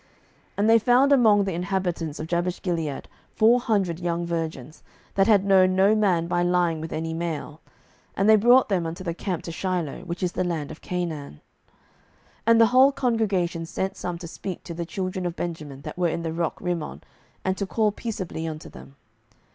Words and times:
07:021:012 0.01 0.09
And 0.57 0.69
they 0.71 0.79
found 0.79 1.11
among 1.11 1.43
the 1.43 1.53
inhabitants 1.53 2.19
of 2.19 2.25
Jabeshgilead 2.25 3.05
four 3.35 3.59
hundred 3.59 3.99
young 3.99 4.25
virgins, 4.25 4.81
that 5.13 5.27
had 5.27 5.45
known 5.45 5.75
no 5.75 5.93
man 5.93 6.25
by 6.25 6.41
lying 6.41 6.81
with 6.81 6.91
any 6.91 7.13
male: 7.13 7.61
and 8.17 8.27
they 8.27 8.35
brought 8.35 8.67
them 8.67 8.87
unto 8.87 9.03
the 9.03 9.13
camp 9.13 9.43
to 9.43 9.51
Shiloh, 9.51 10.01
which 10.05 10.23
is 10.23 10.31
in 10.31 10.41
the 10.41 10.49
land 10.55 10.71
of 10.71 10.81
Canaan. 10.81 11.33
07:021:013 11.33 11.39
And 12.47 12.61
the 12.61 12.65
whole 12.65 12.91
congregation 12.91 13.67
sent 13.67 13.95
some 13.95 14.17
to 14.17 14.27
speak 14.27 14.63
to 14.63 14.73
the 14.73 14.87
children 14.87 15.27
of 15.27 15.35
Benjamin 15.35 15.81
that 15.81 15.99
were 15.99 16.09
in 16.09 16.23
the 16.23 16.33
rock 16.33 16.59
Rimmon, 16.59 17.03
and 17.45 17.55
to 17.59 17.67
call 17.67 17.91
peaceably 17.91 18.47
unto 18.47 18.69
them. 18.69 18.95